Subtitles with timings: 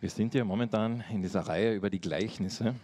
[0.00, 2.74] Wir sind ja momentan in dieser Reihe über die Gleichnisse.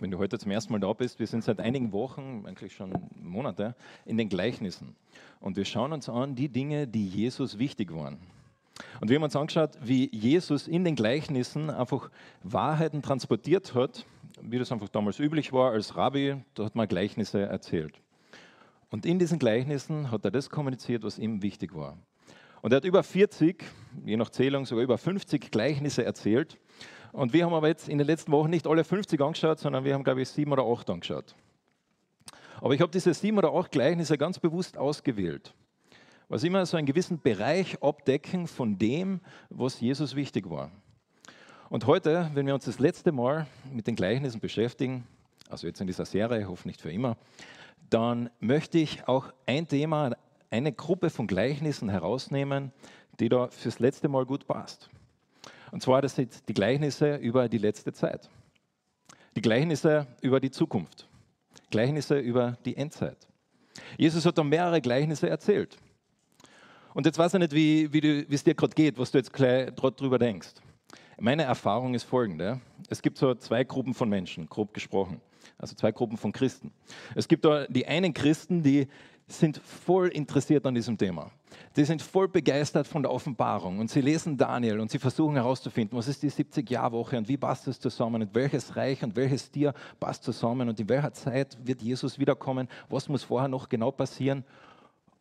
[0.00, 2.94] Wenn du heute zum ersten Mal da bist, wir sind seit einigen Wochen, eigentlich schon
[3.22, 3.74] Monate,
[4.06, 4.96] in den Gleichnissen.
[5.38, 8.16] Und wir schauen uns an die Dinge, die Jesus wichtig waren.
[9.02, 12.10] Und wir haben uns angeschaut, wie Jesus in den Gleichnissen einfach
[12.42, 14.06] Wahrheiten transportiert hat,
[14.40, 18.00] wie das einfach damals üblich war als Rabbi, da hat man Gleichnisse erzählt.
[18.88, 21.98] Und in diesen Gleichnissen hat er das kommuniziert, was ihm wichtig war.
[22.62, 23.62] Und er hat über 40,
[24.04, 26.58] je nach Zählung sogar über 50 Gleichnisse erzählt.
[27.12, 29.94] Und wir haben aber jetzt in den letzten Wochen nicht alle 50 angeschaut, sondern wir
[29.94, 31.34] haben, glaube ich, sieben oder acht angeschaut.
[32.60, 35.54] Aber ich habe diese sieben oder acht Gleichnisse ganz bewusst ausgewählt,
[36.28, 40.70] was immer so einen gewissen Bereich abdecken von dem, was Jesus wichtig war.
[41.68, 45.06] Und heute, wenn wir uns das letzte Mal mit den Gleichnissen beschäftigen,
[45.48, 47.16] also jetzt in dieser Serie, ich hoffe nicht für immer,
[47.90, 50.16] dann möchte ich auch ein Thema,
[50.50, 52.72] eine Gruppe von Gleichnissen herausnehmen,
[53.20, 54.88] die da fürs letzte Mal gut passt.
[55.72, 58.28] Und zwar, das sind die Gleichnisse über die letzte Zeit.
[59.34, 61.08] Die Gleichnisse über die Zukunft.
[61.70, 63.26] Gleichnisse über die Endzeit.
[63.98, 65.76] Jesus hat da mehrere Gleichnisse erzählt.
[66.94, 69.70] Und jetzt weiß ich nicht, wie, wie, es dir gerade geht, was du jetzt gleich
[69.74, 70.54] drüber denkst.
[71.18, 72.60] Meine Erfahrung ist folgende.
[72.88, 75.20] Es gibt so zwei Gruppen von Menschen, grob gesprochen.
[75.58, 76.72] Also zwei Gruppen von Christen.
[77.14, 78.88] Es gibt da die einen Christen, die
[79.26, 81.30] sind voll interessiert an diesem Thema.
[81.76, 85.98] Die sind voll begeistert von der Offenbarung und sie lesen Daniel und sie versuchen herauszufinden,
[85.98, 89.74] was ist die 70-Jahr-Woche und wie passt es zusammen und welches Reich und welches Tier
[89.98, 94.44] passt zusammen und in welcher Zeit wird Jesus wiederkommen, was muss vorher noch genau passieren.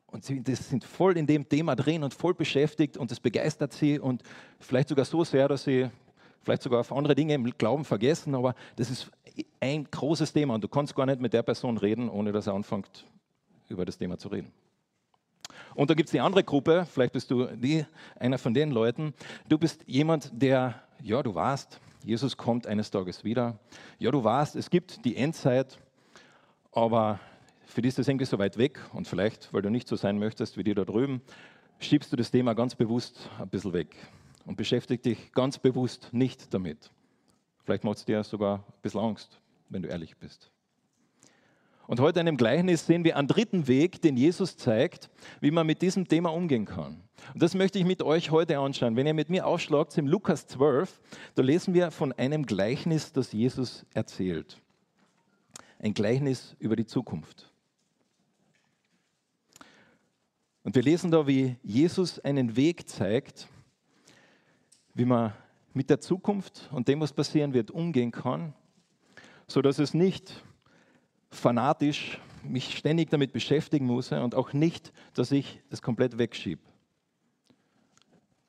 [0.07, 3.99] Und sie sind voll in dem Thema drin und voll beschäftigt und das begeistert sie
[3.99, 4.23] und
[4.59, 5.89] vielleicht sogar so sehr, dass sie
[6.41, 9.11] vielleicht sogar auf andere Dinge im Glauben vergessen, aber das ist
[9.59, 12.53] ein großes Thema und du kannst gar nicht mit der Person reden, ohne dass er
[12.53, 13.05] anfängt,
[13.69, 14.51] über das Thema zu reden.
[15.75, 17.85] Und da gibt es die andere Gruppe, vielleicht bist du die,
[18.17, 19.13] einer von den Leuten.
[19.49, 23.59] Du bist jemand, der, ja, du warst, Jesus kommt eines Tages wieder.
[23.99, 25.77] Ja, du warst, es gibt die Endzeit,
[26.71, 27.19] aber
[27.65, 30.17] für dich ist das irgendwie so weit weg und vielleicht, weil du nicht so sein
[30.17, 31.21] möchtest wie die da drüben,
[31.79, 33.95] schiebst du das Thema ganz bewusst ein bisschen weg
[34.45, 36.91] und beschäftigst dich ganz bewusst nicht damit.
[37.63, 39.39] Vielleicht macht es dir sogar ein bisschen Angst,
[39.69, 40.51] wenn du ehrlich bist.
[41.87, 45.09] Und heute in dem Gleichnis sehen wir einen dritten Weg, den Jesus zeigt,
[45.39, 47.01] wie man mit diesem Thema umgehen kann.
[47.33, 48.95] Und das möchte ich mit euch heute anschauen.
[48.95, 50.99] Wenn ihr mit mir aufschlagt, im Lukas 12,
[51.35, 54.61] da lesen wir von einem Gleichnis, das Jesus erzählt.
[55.79, 57.51] Ein Gleichnis über die Zukunft.
[60.63, 63.47] Und wir lesen da, wie Jesus einen Weg zeigt,
[64.95, 65.33] wie man
[65.73, 68.53] mit der Zukunft und dem, was passieren wird, umgehen kann,
[69.47, 70.43] sodass es nicht
[71.35, 76.61] fanatisch mich ständig damit beschäftigen muss und auch nicht, dass ich das komplett wegschiebe,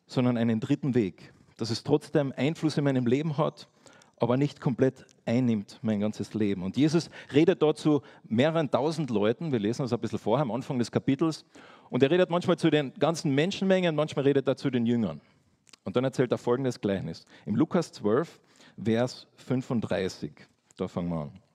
[0.07, 3.69] sondern einen dritten Weg, dass es trotzdem Einfluss in meinem Leben hat,
[4.19, 6.63] aber nicht komplett einnimmt mein ganzes Leben.
[6.63, 10.51] Und Jesus redet dort zu mehreren tausend Leuten, wir lesen das ein bisschen vorher am
[10.51, 11.45] Anfang des Kapitels,
[11.91, 15.21] und er redet manchmal zu den ganzen Menschenmengen, manchmal redet er zu den Jüngern.
[15.85, 17.27] Und dann erzählt er folgendes Gleichnis.
[17.45, 18.41] Im Lukas 12,
[18.83, 20.33] Vers 35,
[20.77, 21.46] da fangen wir an.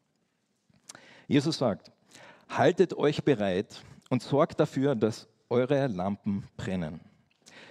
[1.32, 1.94] Jesus sagt,
[2.50, 7.00] haltet euch bereit und sorgt dafür, dass eure Lampen brennen.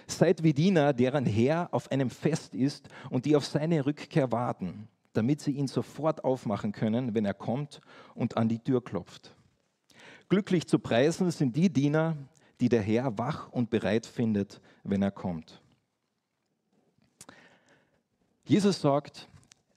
[0.07, 4.87] Seid wie Diener, deren Herr auf einem Fest ist und die auf seine Rückkehr warten,
[5.13, 7.81] damit sie ihn sofort aufmachen können, wenn er kommt
[8.15, 9.35] und an die Tür klopft.
[10.27, 12.17] Glücklich zu preisen sind die Diener,
[12.61, 15.61] die der Herr wach und bereit findet, wenn er kommt.
[18.43, 19.29] Jesus sagt,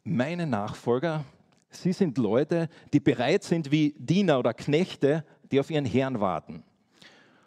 [0.05, 1.27] meine Nachfolger
[1.77, 6.63] Sie sind Leute, die bereit sind wie Diener oder Knechte, die auf ihren Herrn warten.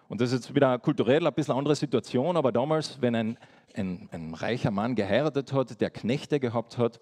[0.09, 3.38] Und das ist jetzt wieder kulturell ein bisschen andere Situation, aber damals, wenn ein,
[3.75, 6.99] ein, ein reicher Mann geheiratet hat, der Knechte gehabt hat,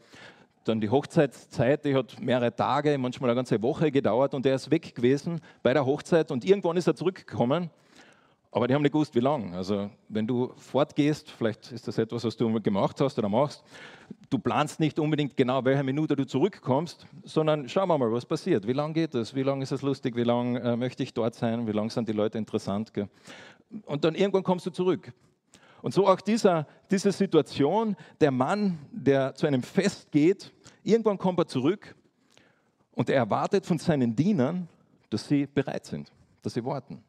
[0.64, 4.72] dann die Hochzeitszeit, die hat mehrere Tage, manchmal eine ganze Woche gedauert und er ist
[4.72, 7.70] weg gewesen bei der Hochzeit und irgendwann ist er zurückgekommen
[8.56, 9.54] aber die haben nicht gewusst, wie lang.
[9.54, 13.62] Also wenn du fortgehst, vielleicht ist das etwas, was du gemacht hast oder machst,
[14.30, 18.66] du planst nicht unbedingt genau, welche Minute du zurückkommst, sondern schauen wir mal, was passiert.
[18.66, 19.36] Wie lange geht das?
[19.36, 20.16] Wie lange ist es lustig?
[20.16, 21.68] Wie lange äh, möchte ich dort sein?
[21.68, 22.94] Wie lange sind die Leute interessant?
[22.94, 23.10] Gell?
[23.88, 25.12] Und dann irgendwann kommst du zurück.
[25.82, 31.40] Und so auch dieser, diese Situation, der Mann, der zu einem Fest geht, irgendwann kommt
[31.40, 31.94] er zurück
[32.94, 34.70] und er erwartet von seinen Dienern,
[35.10, 36.10] dass sie bereit sind,
[36.42, 37.04] dass sie warten.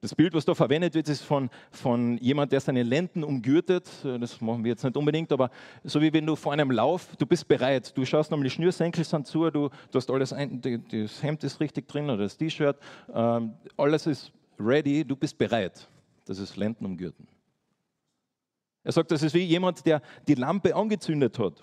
[0.00, 3.86] Das Bild, was da verwendet wird, ist von, von jemand, der seine Lenden umgürtet.
[4.02, 5.50] Das machen wir jetzt nicht unbedingt, aber
[5.84, 7.94] so wie wenn du vor einem Lauf, du bist bereit.
[7.96, 11.86] Du schaust nämlich Schnürsenkel sind zu, du, du hast alles, ein, das Hemd ist richtig
[11.86, 12.78] drin oder das T-Shirt,
[13.12, 15.86] ähm, alles ist ready, du bist bereit.
[16.24, 17.28] Das ist Lenden umgürten.
[18.82, 21.60] Er sagt, das ist wie jemand, der die Lampe angezündet hat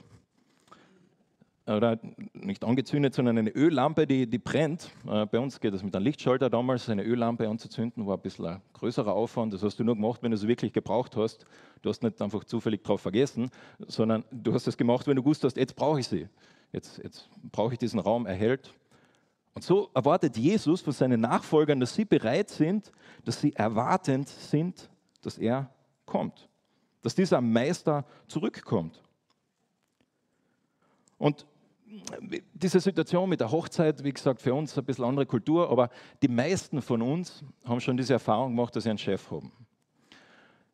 [1.68, 2.00] oder
[2.34, 4.90] nicht angezündet, sondern eine Öllampe, die, die brennt.
[5.06, 8.46] Äh, bei uns geht es mit einem Lichtschalter damals, eine Öllampe anzuzünden, war ein bisschen
[8.46, 9.54] ein größerer Aufwand.
[9.54, 11.46] Das hast du nur gemacht, wenn du es wirklich gebraucht hast.
[11.82, 13.50] Du hast nicht einfach zufällig drauf vergessen,
[13.88, 16.28] sondern du hast es gemacht, wenn du gewusst hast, jetzt brauche ich sie.
[16.72, 18.74] Jetzt, jetzt brauche ich diesen Raum erhellt.
[19.54, 22.92] Und so erwartet Jesus von seinen Nachfolgern, dass sie bereit sind,
[23.26, 24.90] dass sie erwartend sind,
[25.22, 25.70] dass er
[26.06, 26.48] kommt.
[27.02, 29.02] Dass dieser Meister zurückkommt.
[31.18, 31.46] Und
[32.54, 35.90] diese Situation mit der Hochzeit, wie gesagt, für uns ein bisschen andere Kultur, aber
[36.22, 39.52] die meisten von uns haben schon diese Erfahrung gemacht, dass sie einen Chef haben.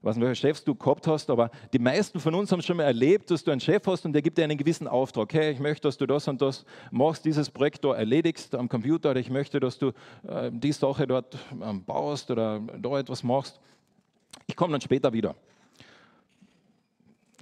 [0.03, 2.75] Ich weiß nicht, welche Chefs du gehabt hast, aber die meisten von uns haben schon
[2.75, 5.33] mal erlebt, dass du einen Chef hast und der gibt dir einen gewissen Auftrag.
[5.33, 9.11] Hey, ich möchte, dass du das und das machst, dieses Projekt da erledigst am Computer
[9.11, 9.93] oder ich möchte, dass du
[10.27, 13.61] äh, die Sache dort ähm, baust oder da etwas machst.
[14.45, 15.35] Ich komme dann später wieder.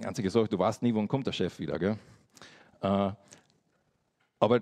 [0.04, 1.78] Einzige Sache, du weißt nie, wann kommt der Chef wieder.
[1.80, 1.98] Gell?
[2.80, 3.10] Äh,
[4.42, 4.60] aber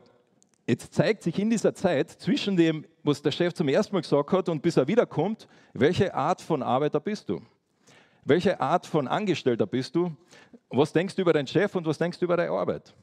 [0.67, 4.31] jetzt zeigt sich in dieser Zeit zwischen dem, was der Chef zum ersten Mal gesagt
[4.31, 7.41] hat und bis er wiederkommt, welche Art von Arbeiter bist du?
[8.27, 10.15] Welche Art von Angestellter bist du?
[10.69, 12.95] Was denkst du über deinen Chef und was denkst du über deine Arbeit?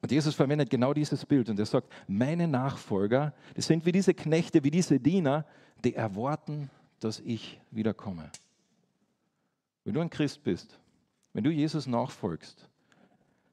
[0.00, 4.14] Und Jesus verwendet genau dieses Bild und er sagt, meine Nachfolger, die sind wie diese
[4.14, 5.44] Knechte, wie diese Diener,
[5.82, 6.70] die erwarten,
[7.00, 8.30] dass ich wiederkomme.
[9.82, 10.78] Wenn du ein Christ bist,
[11.32, 12.69] wenn du Jesus nachfolgst,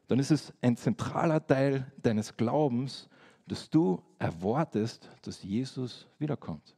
[0.08, 3.10] dann ist es ein zentraler Teil deines Glaubens,
[3.48, 6.76] dass du erwartest, dass Jesus wiederkommt.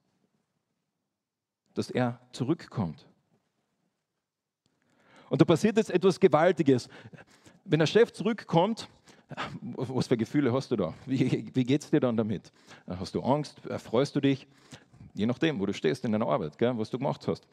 [1.73, 3.07] Dass er zurückkommt.
[5.29, 6.89] Und da passiert jetzt etwas Gewaltiges.
[7.65, 8.89] Wenn der Chef zurückkommt,
[9.61, 10.93] was für Gefühle hast du da?
[11.05, 12.51] Wie, wie geht es dir dann damit?
[12.87, 13.61] Hast du Angst?
[13.77, 14.47] Freust du dich?
[15.13, 17.47] Je nachdem, wo du stehst in deiner Arbeit, gell, was du gemacht hast.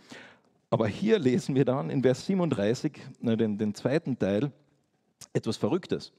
[0.70, 4.50] Aber hier lesen wir dann in Vers 37, den, den zweiten Teil,
[5.32, 6.12] etwas Verrücktes.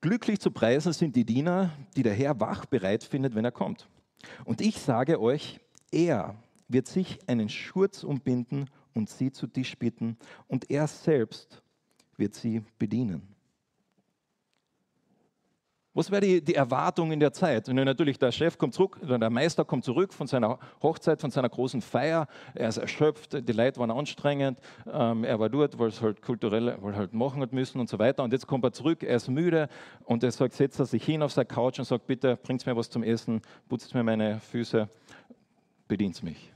[0.00, 3.88] Glücklich zu preisen sind die Diener, die der Herr wach bereit findet, wenn er kommt.
[4.44, 5.58] Und ich sage euch,
[5.90, 6.36] er
[6.68, 10.16] wird sich einen Schurz umbinden und sie zu Tisch bitten,
[10.48, 11.62] und er selbst
[12.16, 13.35] wird sie bedienen.
[15.96, 17.70] Was wäre die, die, Erwartung in der Zeit?
[17.70, 21.48] Und natürlich, der Chef kommt zurück, der Meister kommt zurück von seiner Hochzeit, von seiner
[21.48, 22.28] großen Feier.
[22.54, 24.60] Er ist erschöpft, die Leute waren anstrengend.
[24.92, 27.98] Ähm, er war dort, weil es halt kulturell weil halt machen hat müssen und so
[27.98, 28.22] weiter.
[28.24, 29.70] Und jetzt kommt er zurück, er ist müde
[30.04, 32.76] und er sagt, setzt er sich hin auf seine Couch und sagt, bitte bringt mir
[32.76, 34.90] was zum Essen, putzt mir meine Füße,
[35.88, 36.52] bedient mich.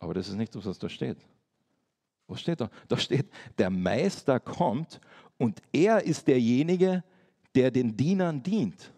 [0.00, 1.18] Aber das ist nicht, was da steht.
[2.26, 2.70] Was steht da?
[2.88, 3.26] Da steht,
[3.56, 5.00] der Meister kommt
[5.36, 7.04] und er ist derjenige, der
[7.54, 8.92] der den Dienern dient.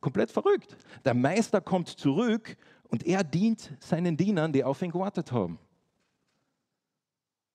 [0.00, 0.76] Komplett verrückt.
[1.04, 2.56] Der Meister kommt zurück
[2.88, 5.58] und er dient seinen Dienern, die auf ihn gewartet haben.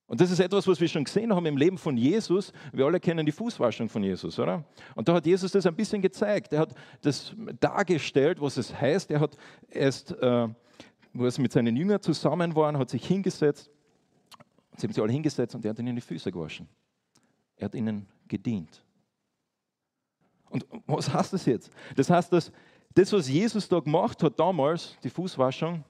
[0.10, 2.51] Und das ist etwas, was wir schon gesehen haben im Leben von Jesus.
[2.74, 4.66] Wir alle kennen die Fußwaschung von Jesus, oder?
[4.95, 6.51] Und da hat Jesus das ein bisschen gezeigt.
[6.51, 9.12] Er hat das dargestellt, was es heißt.
[9.12, 9.38] Er hat
[9.69, 10.48] erst, äh,
[11.13, 13.69] wo er mit seinen Jüngern zusammen war, hat sich hingesetzt.
[14.77, 16.68] Sie haben sich alle hingesetzt und er hat ihnen die Füße gewaschen.
[17.56, 18.83] Er hat ihnen gedient.
[20.50, 21.71] Und was heißt das jetzt?
[21.95, 22.52] Das heißt, dass
[22.95, 25.83] das, was Jesus da gemacht hat damals, die Fußwaschung,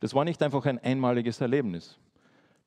[0.00, 1.98] das war nicht einfach ein einmaliges Erlebnis.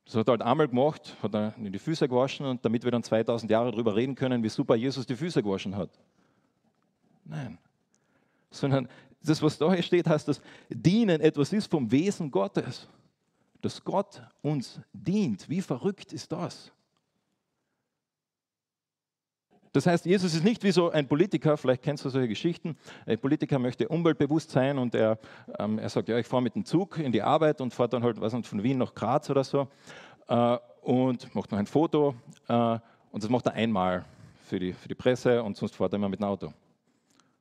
[0.04, 3.02] Das hat er halt einmal gemacht, hat er die Füße gewaschen und damit wir dann
[3.02, 5.90] 2000 Jahre darüber reden können, wie super Jesus die Füße gewaschen hat.
[7.24, 7.58] Nein.
[8.50, 8.88] Sondern
[9.22, 12.88] das, was da steht, heißt, dass Dienen etwas ist vom Wesen Gottes.
[13.60, 15.48] Dass Gott uns dient.
[15.48, 16.72] Wie verrückt ist das?
[19.72, 22.76] Das heißt, Jesus ist nicht wie so ein Politiker, vielleicht kennst du solche Geschichten.
[23.06, 25.18] Ein Politiker möchte umweltbewusst sein und er,
[25.58, 28.02] ähm, er sagt, ja, ich fahre mit dem Zug in die Arbeit und fahre dann
[28.02, 29.68] halt was von Wien nach Graz oder so
[30.26, 32.16] äh, und macht noch ein Foto
[32.48, 32.78] äh,
[33.12, 34.04] und das macht er einmal
[34.42, 36.52] für die, für die Presse und sonst fährt er immer mit dem Auto.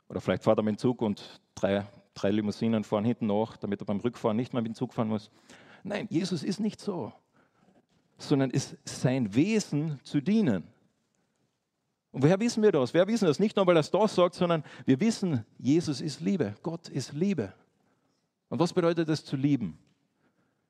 [0.08, 3.82] Oder vielleicht fährt er mit dem Zug und drei, drei Limousinen fahren hinten nach, damit
[3.82, 5.32] er beim Rückfahren nicht mehr mit dem Zug fahren muss.
[5.84, 7.12] Nein, Jesus ist nicht so,
[8.20, 10.64] sondern ist sein Wesen zu dienen.
[12.12, 12.94] Und woher wissen wir das?
[12.94, 13.40] Wer wissen das?
[13.40, 16.56] Nicht nur, weil er es das sagt, sondern wir wissen, Jesus ist Liebe.
[16.64, 17.54] Gott ist Liebe.
[18.50, 19.78] Und was bedeutet es zu lieben?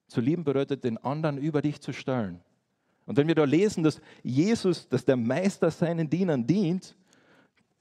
[0.08, 2.41] Zu lieben bedeutet, den anderen über dich zu stellen.
[3.05, 6.96] Und wenn wir da lesen, dass Jesus, dass der Meister seinen Dienern dient,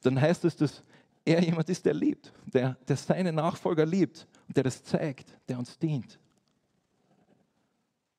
[0.03, 0.83] dann heißt es, dass
[1.25, 5.59] er jemand ist, der liebt, der, der seine Nachfolger liebt und der das zeigt, der
[5.59, 6.19] uns dient.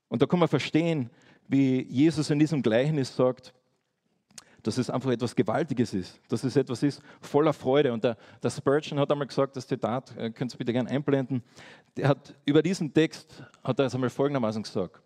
[0.09, 1.09] Und da kann man verstehen,
[1.47, 3.53] wie Jesus in diesem Gleichnis sagt,
[4.63, 7.93] dass es einfach etwas Gewaltiges ist, dass es etwas ist voller Freude.
[7.93, 11.43] Und der, der Spurgeon hat einmal gesagt, das Zitat, äh, könnt ihr bitte gerne einblenden,
[11.95, 15.01] der hat über diesen Text, hat er es einmal folgendermaßen gesagt,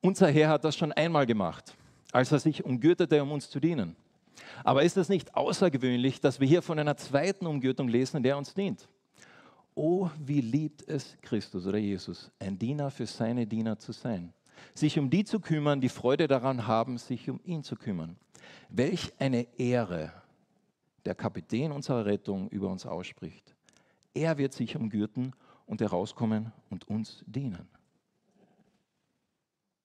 [0.00, 1.74] Unser Herr hat das schon einmal gemacht,
[2.12, 3.96] als er sich umgürtete, um uns zu dienen.
[4.64, 8.54] Aber ist es nicht außergewöhnlich, dass wir hier von einer zweiten Umgürtung lesen, der uns
[8.54, 8.88] dient?
[9.74, 14.32] Oh, wie liebt es Christus oder Jesus, ein Diener für seine Diener zu sein.
[14.74, 18.16] Sich um die zu kümmern, die Freude daran haben, sich um ihn zu kümmern.
[18.68, 20.12] Welch eine Ehre
[21.04, 23.54] der Kapitän unserer Rettung über uns ausspricht.
[24.14, 25.32] Er wird sich umgürten
[25.66, 27.68] und herauskommen und uns dienen.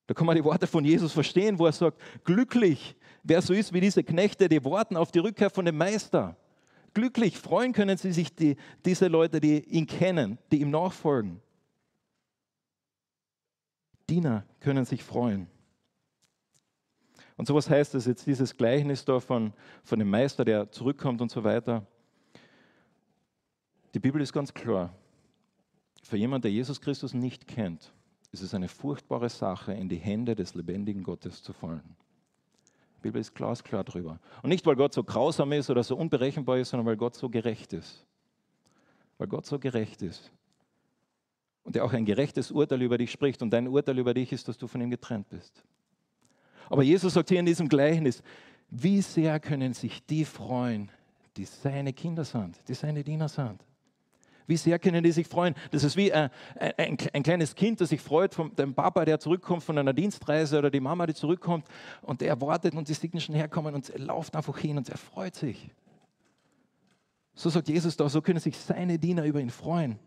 [0.08, 3.74] Da kann man die Worte von Jesus verstehen, wo er sagt, glücklich, wer so ist
[3.74, 6.38] wie diese Knechte, die warten auf die Rückkehr von dem Meister.
[6.94, 11.42] Glücklich, freuen können sie sich die, diese Leute, die ihn kennen, die ihm nachfolgen.
[14.08, 15.48] Diener können sich freuen.
[17.38, 21.22] Und so was heißt das jetzt, dieses Gleichnis da von, von dem Meister, der zurückkommt
[21.22, 21.86] und so weiter.
[23.94, 24.94] Die Bibel ist ganz klar.
[26.04, 27.92] Für jemanden, der Jesus Christus nicht kennt,
[28.32, 31.96] ist es eine furchtbare Sache, in die Hände des lebendigen Gottes zu fallen.
[32.98, 34.20] Die Bibel ist glasklar drüber.
[34.42, 37.30] Und nicht, weil Gott so grausam ist oder so unberechenbar ist, sondern weil Gott so
[37.30, 38.06] gerecht ist.
[39.18, 40.32] Weil Gott so gerecht ist.
[41.64, 43.42] Und der auch ein gerechtes Urteil über dich spricht.
[43.42, 45.64] Und dein Urteil über dich ist, dass du von ihm getrennt bist.
[46.70, 48.22] Aber Jesus sagt hier in diesem Gleichnis,
[48.70, 50.92] wie sehr können sich die freuen,
[51.38, 53.64] die seine Kinder sind, die seine Diener sind.
[54.48, 55.56] Wie sehr können die sich freuen?
[55.72, 56.30] Das ist wie ein,
[56.78, 60.60] ein, ein, kleines Kind, das sich freut von dem Papa, der zurückkommt von einer Dienstreise
[60.60, 61.68] oder die Mama, die zurückkommt
[62.04, 64.98] und der wartet und die Signal schon herkommen und er läuft einfach hin und er
[64.98, 65.72] freut sich.
[67.34, 70.00] So sagt Jesus da, so können sich seine Diener über ihn freuen.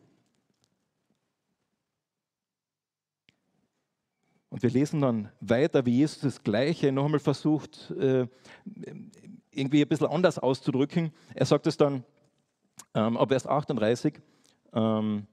[4.50, 8.26] Und wir lesen dann weiter, wie Jesus das Gleiche noch einmal versucht, äh,
[9.50, 11.12] irgendwie ein bisschen anders auszudrücken.
[11.34, 12.04] Er sagt es dann
[12.94, 14.14] ähm, ab Vers 38,
[14.72, 15.26] ähm,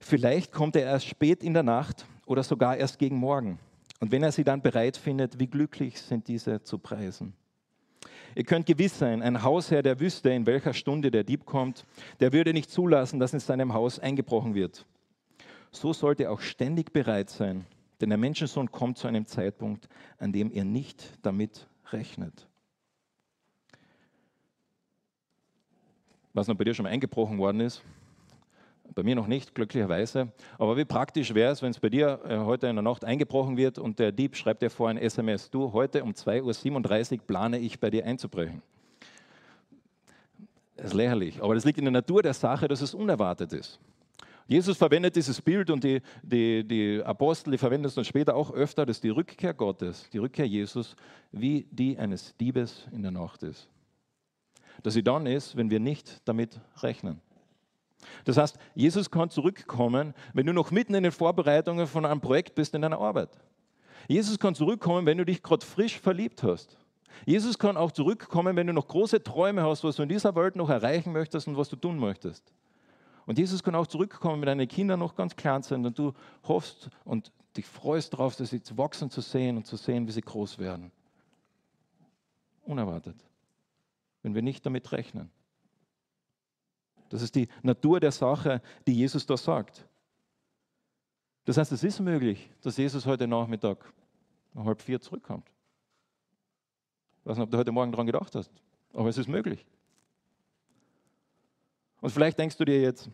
[0.00, 3.58] vielleicht kommt er erst spät in der Nacht oder sogar erst gegen Morgen.
[4.00, 7.34] Und wenn er sie dann bereit findet, wie glücklich sind diese zu preisen.
[8.34, 11.86] Ihr könnt gewiss sein, ein Hausherr, der wüsste, in welcher Stunde der Dieb kommt,
[12.20, 14.84] der würde nicht zulassen, dass in seinem Haus eingebrochen wird.
[15.70, 17.64] So sollt ihr auch ständig bereit sein,
[18.00, 22.48] denn der Menschensohn kommt zu einem Zeitpunkt, an dem ihr nicht damit rechnet.
[26.34, 27.82] was noch bei dir schon mal eingebrochen worden ist.
[28.94, 30.32] Bei mir noch nicht, glücklicherweise.
[30.58, 33.56] Aber wie praktisch wäre es, wenn es bei dir äh, heute in der Nacht eingebrochen
[33.56, 37.58] wird und der Dieb schreibt dir vor ein SMS, du, heute um 2.37 Uhr plane
[37.58, 38.62] ich bei dir einzubrechen.
[40.76, 43.80] Das ist lächerlich, aber das liegt in der Natur der Sache, dass es unerwartet ist.
[44.46, 48.52] Jesus verwendet dieses Bild und die, die, die Apostel, die verwenden es dann später auch
[48.52, 50.96] öfter, dass die Rückkehr Gottes, die Rückkehr Jesus,
[51.32, 53.68] wie die eines Diebes in der Nacht ist
[54.82, 57.20] dass sie dann ist, wenn wir nicht damit rechnen.
[58.24, 62.54] Das heißt, Jesus kann zurückkommen, wenn du noch mitten in den Vorbereitungen von einem Projekt
[62.54, 63.30] bist in deiner Arbeit.
[64.08, 66.76] Jesus kann zurückkommen, wenn du dich gerade frisch verliebt hast.
[67.24, 70.56] Jesus kann auch zurückkommen, wenn du noch große Träume hast, was du in dieser Welt
[70.56, 72.52] noch erreichen möchtest und was du tun möchtest.
[73.26, 76.12] Und Jesus kann auch zurückkommen, wenn deine Kinder noch ganz klein sind und du
[76.44, 80.20] hoffst und dich freust darauf, dass sie wachsen zu sehen und zu sehen, wie sie
[80.20, 80.90] groß werden.
[82.64, 83.16] Unerwartet
[84.24, 85.30] wenn wir nicht damit rechnen.
[87.10, 89.86] Das ist die Natur der Sache, die Jesus da sagt.
[91.44, 93.84] Das heißt, es ist möglich, dass Jesus heute Nachmittag
[94.54, 95.46] um halb vier zurückkommt.
[97.20, 98.50] Ich weiß nicht, ob du heute Morgen daran gedacht hast,
[98.94, 99.64] aber es ist möglich.
[102.04, 103.08] Und vielleicht denkst du dir jetzt,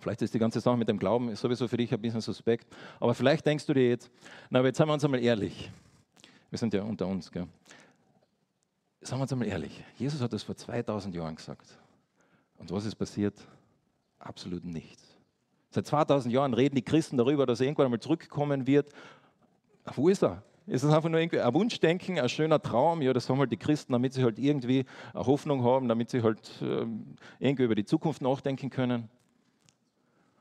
[0.00, 2.66] vielleicht ist die ganze Sache mit dem Glauben sowieso für dich ein bisschen suspekt,
[2.98, 4.10] aber vielleicht denkst du dir jetzt,
[4.50, 5.70] na, aber jetzt seien wir uns einmal ehrlich.
[6.50, 7.46] Wir sind ja unter uns, gell?
[9.00, 11.78] sagen wir uns einmal ehrlich, Jesus hat das vor 2000 Jahren gesagt.
[12.58, 13.36] Und was ist passiert?
[14.18, 15.04] Absolut nichts.
[15.70, 18.90] Seit 2000 Jahren reden die Christen darüber, dass er irgendwann einmal zurückkommen wird.
[19.94, 20.42] Wo ist er?
[20.70, 23.02] Ist es einfach nur irgendwie ein Wunschdenken, ein schöner Traum?
[23.02, 26.22] Ja, das haben halt die Christen, damit sie halt irgendwie eine Hoffnung haben, damit sie
[26.22, 29.08] halt ähm, irgendwie über die Zukunft nachdenken können.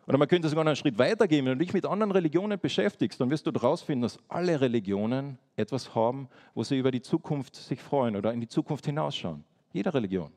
[0.05, 1.45] Oder man könnte sogar noch einen Schritt weitergehen.
[1.45, 5.95] Wenn du dich mit anderen Religionen beschäftigst, dann wirst du herausfinden, dass alle Religionen etwas
[5.95, 9.43] haben, wo sie über die Zukunft sich freuen oder in die Zukunft hinausschauen.
[9.73, 10.29] Jede Religion.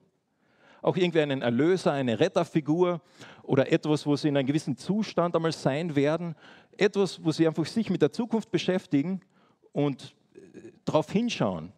[0.81, 3.03] Auch irgendwie einen Erlöser, eine Retterfigur
[3.43, 6.35] oder etwas, wo sie in einem gewissen Zustand einmal sein werden.
[6.79, 9.21] Etwas, wo sie einfach sich mit der Zukunft beschäftigen
[9.73, 11.73] und äh, darauf hinschauen.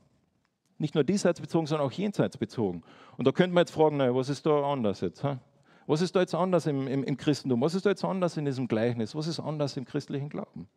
[0.78, 2.82] Nicht nur diesseits bezogen, sondern auch jenseits bezogen.
[3.16, 5.22] Und da könnte man jetzt fragen, naja, was ist da anders jetzt?
[5.22, 5.38] Ha?
[5.86, 7.60] Was ist da jetzt anders im, im, im Christentum?
[7.60, 9.14] Was ist da jetzt anders in diesem Gleichnis?
[9.14, 10.68] Was ist anders im christlichen Glauben?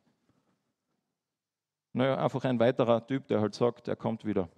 [1.93, 4.49] Naja, einfach ein weiterer Typ, der halt sagt, er kommt wieder.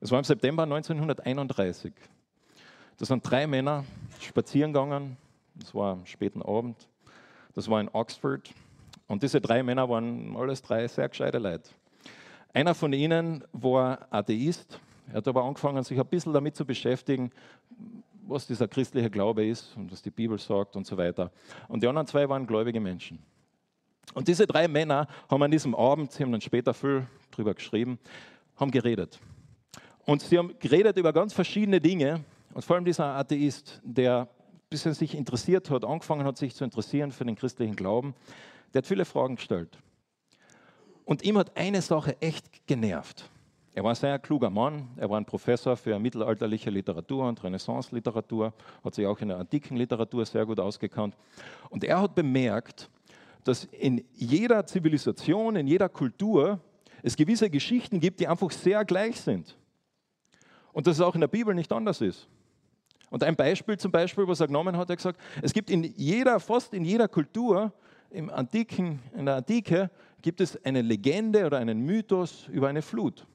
[0.00, 1.94] Es war im September 1931.
[2.98, 3.84] Da sind drei Männer
[4.20, 5.16] spazieren gegangen.
[5.60, 6.88] Es war am späten Abend.
[7.54, 8.52] Das war in Oxford.
[9.08, 11.70] Und diese drei Männer waren alles drei sehr gescheite Leute.
[12.52, 14.80] Einer von ihnen war Atheist.
[15.08, 17.30] Er hat aber angefangen, sich ein bisschen damit zu beschäftigen,
[18.26, 21.30] was dieser christliche Glaube ist und was die Bibel sagt und so weiter.
[21.68, 23.18] Und die anderen zwei waren gläubige Menschen.
[24.14, 27.98] Und diese drei Männer haben an diesem Abend, sie haben dann später viel darüber geschrieben,
[28.56, 29.20] haben geredet.
[30.04, 32.24] Und sie haben geredet über ganz verschiedene Dinge.
[32.54, 34.28] Und vor allem dieser Atheist, der ein
[34.70, 38.14] bisschen sich interessiert hat, angefangen hat, sich zu interessieren für den christlichen Glauben,
[38.76, 39.78] der hat viele Fragen gestellt.
[41.06, 43.30] Und ihm hat eine Sache echt genervt.
[43.74, 48.52] Er war ein sehr kluger Mann, er war ein Professor für mittelalterliche Literatur und Renaissance-Literatur,
[48.84, 51.16] hat sich auch in der antiken Literatur sehr gut ausgekannt.
[51.70, 52.90] Und er hat bemerkt,
[53.44, 56.60] dass in jeder Zivilisation, in jeder Kultur
[57.02, 59.56] es gewisse Geschichten gibt, die einfach sehr gleich sind.
[60.74, 62.28] Und dass es auch in der Bibel nicht anders ist.
[63.08, 66.38] Und ein Beispiel zum Beispiel, was er genommen hat, er gesagt, es gibt in jeder,
[66.40, 67.72] fast in jeder Kultur,
[68.16, 69.90] im Antiken, in der Antike,
[70.22, 73.26] gibt es eine Legende oder einen Mythos über eine Flut.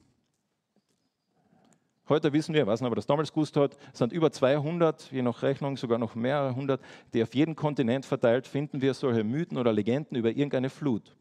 [2.10, 5.12] Heute wissen wir, ich weiß nicht, ob er das damals gewusst hat, sind über 200,
[5.12, 6.82] je nach Rechnung sogar noch mehrere hundert,
[7.14, 11.16] die auf jedem Kontinent verteilt finden wir solche Mythen oder Legenden über irgendeine Flut.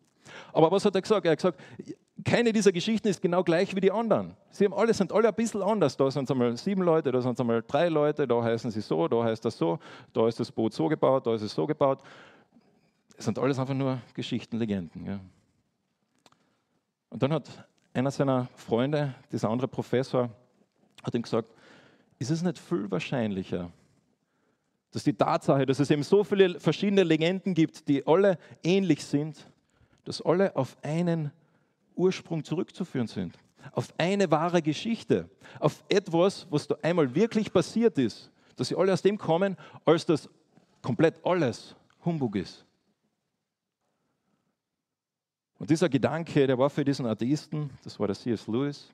[0.52, 1.26] Aber was hat er gesagt?
[1.26, 1.60] Er hat gesagt,
[2.24, 4.36] keine dieser Geschichten ist genau gleich wie die anderen.
[4.50, 5.96] Sie haben alle, sind alle ein bisschen anders.
[5.96, 8.80] Da sind es einmal sieben Leute, da sind es einmal drei Leute, da heißen sie
[8.80, 9.78] so, da heißt das so,
[10.12, 12.00] da ist das Boot so gebaut, da ist es so gebaut.
[13.20, 15.04] Es sind alles einfach nur Geschichten, Legenden.
[15.04, 15.20] Ja.
[17.10, 20.30] Und dann hat einer seiner Freunde, dieser andere Professor,
[21.02, 21.50] hat ihm gesagt,
[22.18, 23.70] ist es nicht viel wahrscheinlicher,
[24.90, 29.46] dass die Tatsache, dass es eben so viele verschiedene Legenden gibt, die alle ähnlich sind,
[30.04, 31.30] dass alle auf einen
[31.96, 33.36] Ursprung zurückzuführen sind,
[33.72, 38.94] auf eine wahre Geschichte, auf etwas, was da einmal wirklich passiert ist, dass sie alle
[38.94, 40.26] aus dem kommen, als dass
[40.80, 42.64] komplett alles Humbug ist.
[45.60, 48.46] Und dieser Gedanke, der war für diesen Atheisten, das war der C.S.
[48.46, 48.88] Lewis,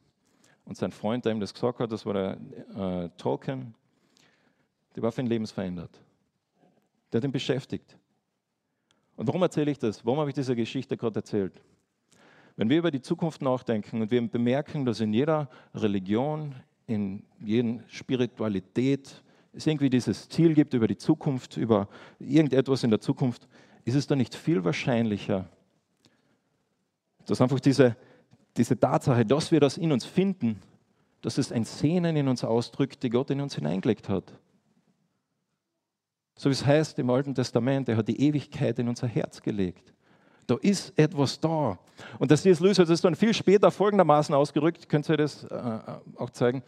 [0.64, 2.38] und sein Freund, der ihm das gesagt hat, das war der
[2.74, 3.72] äh, Tolkien,
[4.96, 6.02] der war für ihn lebensverändert.
[7.12, 7.96] Der hat ihn beschäftigt.
[9.14, 10.04] Und warum erzähle ich das?
[10.04, 11.62] Warum habe ich diese Geschichte gerade erzählt?
[12.56, 16.52] Wenn wir über die Zukunft nachdenken und wir bemerken, dass in jeder Religion,
[16.88, 23.00] in jeder Spiritualität es irgendwie dieses Ziel gibt über die Zukunft, über irgendetwas in der
[23.00, 23.46] Zukunft,
[23.84, 25.48] ist es dann nicht viel wahrscheinlicher,
[27.26, 27.96] dass einfach diese,
[28.56, 30.62] diese Tatsache, dass wir das in uns finden,
[31.22, 34.32] dass es ein Sehnen in uns ausdrückt, die Gott in uns hineingelegt hat.
[36.36, 39.92] So wie es heißt im Alten Testament, er hat die Ewigkeit in unser Herz gelegt.
[40.46, 41.78] Da ist etwas da.
[42.18, 42.60] Und das C.S.
[42.60, 45.78] Lewis hat es dann viel später folgendermaßen ausgerückt, könnt ihr das äh,
[46.16, 46.62] auch zeigen.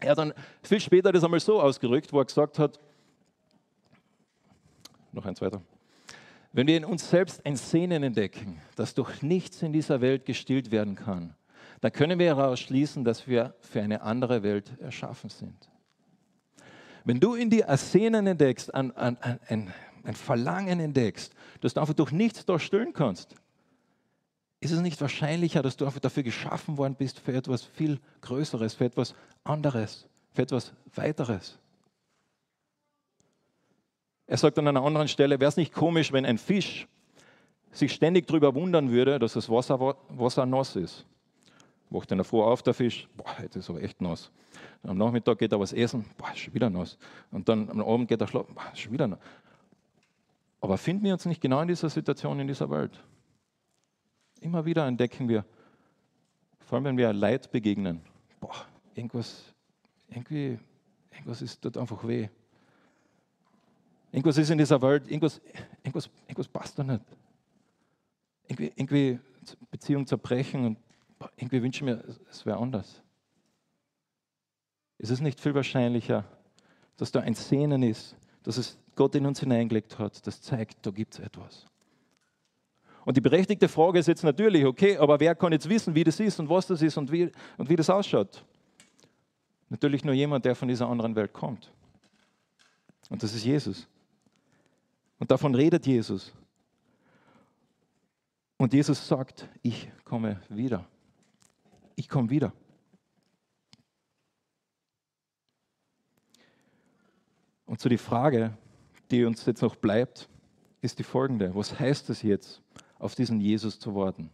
[0.00, 2.78] Er hat dann viel später das einmal so ausgerückt, wo er gesagt hat,
[5.12, 5.60] noch ein zweiter.
[6.52, 10.70] Wenn wir in uns selbst ein Sehnen entdecken, das durch nichts in dieser Welt gestillt
[10.70, 11.34] werden kann,
[11.80, 15.70] dann können wir daraus schließen, dass wir für eine andere Welt erschaffen sind.
[17.04, 21.80] Wenn du in dir ein Sehnen entdeckst, ein, ein, ein, ein Verlangen entdeckst, das du
[21.80, 23.34] einfach durch nichts da stillen kannst,
[24.60, 28.74] ist es nicht wahrscheinlicher, dass du einfach dafür geschaffen worden bist für etwas viel Größeres,
[28.74, 31.59] für etwas anderes, für etwas Weiteres?
[34.30, 36.86] Er sagt an einer anderen Stelle, wäre es nicht komisch, wenn ein Fisch
[37.72, 41.04] sich ständig darüber wundern würde, dass das Wasser, Wasser nass ist.
[41.90, 44.30] Wacht dann vor auf der Fisch, boah, jetzt ist aber echt nass.
[44.84, 46.96] Am Nachmittag geht er was essen, boah, ist schon wieder nass.
[47.32, 49.18] Und dann am Abend geht er schlafen, boah, ist schon wieder nass.
[50.60, 53.02] Aber finden wir uns nicht genau in dieser Situation in dieser Welt?
[54.40, 55.44] Immer wieder entdecken wir,
[56.60, 58.00] vor allem wenn wir Leid begegnen,
[58.38, 58.54] boah,
[58.94, 59.52] irgendwas,
[60.06, 60.56] irgendwie,
[61.10, 62.28] irgendwas ist dort einfach weh.
[64.12, 65.40] Irgendwas ist in dieser Welt, irgendwas,
[65.82, 67.04] irgendwas, irgendwas passt da nicht.
[68.48, 69.20] Irgendwie, irgendwie
[69.70, 70.78] Beziehung zerbrechen und
[71.36, 73.02] irgendwie wünsche ich mir, es wäre anders.
[74.98, 76.24] Ist es nicht viel wahrscheinlicher,
[76.96, 80.90] dass da ein Sehnen ist, dass es Gott in uns hineingelegt hat, das zeigt, da
[80.90, 81.66] gibt es etwas.
[83.04, 86.20] Und die berechtigte Frage ist jetzt natürlich, okay, aber wer kann jetzt wissen, wie das
[86.20, 88.44] ist und was das ist und wie, und wie das ausschaut?
[89.70, 91.72] Natürlich nur jemand, der von dieser anderen Welt kommt.
[93.08, 93.88] Und das ist Jesus.
[95.20, 96.32] Und davon redet Jesus.
[98.56, 100.86] Und Jesus sagt, ich komme wieder.
[101.94, 102.52] Ich komme wieder.
[107.66, 108.56] Und so die Frage,
[109.10, 110.28] die uns jetzt noch bleibt,
[110.80, 111.54] ist die folgende.
[111.54, 112.62] Was heißt es jetzt,
[112.98, 114.30] auf diesen Jesus zu warten?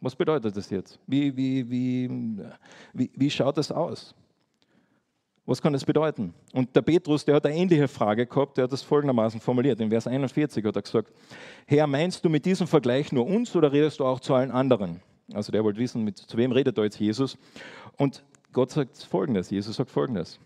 [0.00, 1.00] Was bedeutet das jetzt?
[1.06, 2.08] Wie, wie, wie,
[2.92, 4.14] wie, wie schaut das aus?
[5.44, 6.34] Was kann das bedeuten?
[6.52, 9.80] Und der Petrus, der hat eine ähnliche Frage gehabt, der hat das folgendermaßen formuliert.
[9.80, 11.12] In Vers 41 hat er gesagt,
[11.66, 15.02] Herr, meinst du mit diesem Vergleich nur uns oder redest du auch zu allen anderen?
[15.34, 17.36] Also der wollte wissen, mit, zu wem redet da jetzt Jesus?
[17.96, 20.38] Und Gott sagt folgendes, Jesus sagt folgendes.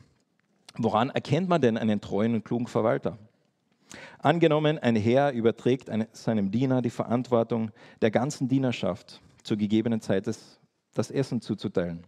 [0.78, 3.18] Woran erkennt man denn einen treuen und klugen Verwalter?
[4.18, 10.58] Angenommen, ein Herr überträgt seinem Diener die Verantwortung der ganzen Dienerschaft zur gegebenen Zeit des,
[10.94, 12.04] das Essen zuzuteilen.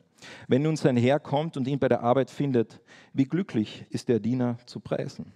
[0.47, 2.81] Wenn nun sein Herr kommt und ihn bei der Arbeit findet,
[3.13, 5.33] wie glücklich ist der Diener zu preisen.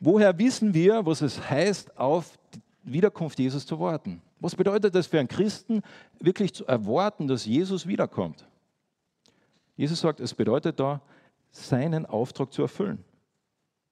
[0.00, 4.20] Woher wissen wir, was es heißt, auf die Wiederkunft Jesus zu warten?
[4.40, 5.82] Was bedeutet das für einen Christen,
[6.18, 8.48] wirklich zu erwarten, dass Jesus wiederkommt?
[9.76, 11.00] Jesus sagt, es bedeutet da,
[11.52, 13.04] seinen Auftrag zu erfüllen,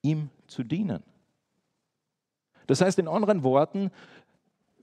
[0.02, 1.02] ihm zu dienen.
[2.66, 3.90] Das heißt in anderen Worten,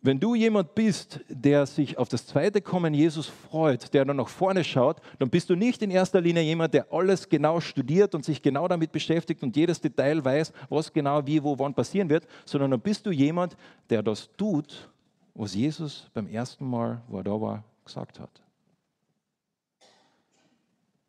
[0.02, 4.28] wenn du jemand bist, der sich auf das zweite Kommen Jesus freut, der dann nach
[4.28, 8.24] vorne schaut, dann bist du nicht in erster Linie jemand, der alles genau studiert und
[8.24, 12.28] sich genau damit beschäftigt und jedes Detail weiß, was genau wie, wo, wann passieren wird,
[12.46, 13.58] sondern dann bist du jemand,
[13.90, 14.90] der das tut,
[15.34, 18.42] was Jesus beim ersten Mal, wo er da war, gesagt hat.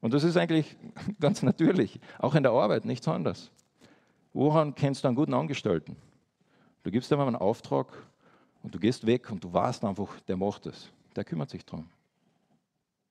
[0.01, 0.77] Und das ist eigentlich
[1.21, 3.51] ganz natürlich, auch in der Arbeit, nichts anderes.
[4.33, 5.97] Woran kennst du einen guten Angestellten?
[6.85, 7.89] Du gibst ihm einen Auftrag
[8.63, 10.91] und du gehst weg und du weißt einfach, der macht es.
[11.17, 11.89] Der kümmert sich darum.